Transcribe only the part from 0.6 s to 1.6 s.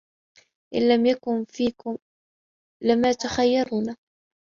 إِنَّ لَكُم